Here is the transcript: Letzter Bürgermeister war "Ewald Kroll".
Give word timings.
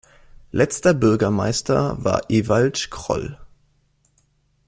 Letzter 0.51 0.95
Bürgermeister 0.95 2.03
war 2.03 2.23
"Ewald 2.27 2.89
Kroll". 2.89 3.37